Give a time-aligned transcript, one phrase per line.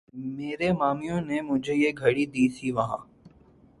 [0.35, 3.01] میریں مامیںں نیں مجھیں یہ گھڑی دی تھی وہاں